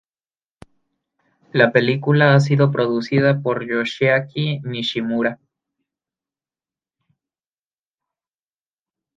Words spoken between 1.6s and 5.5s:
película ha sido producida por Yoshiaki Nishimura.